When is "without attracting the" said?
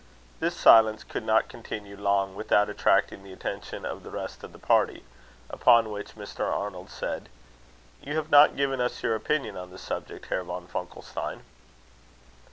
2.33-3.31